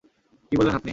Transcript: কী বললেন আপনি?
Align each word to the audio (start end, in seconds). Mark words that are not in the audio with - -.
কী 0.51 0.55
বললেন 0.57 0.75
আপনি? 0.75 0.89